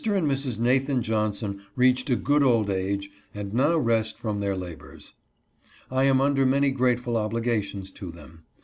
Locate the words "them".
8.09-8.45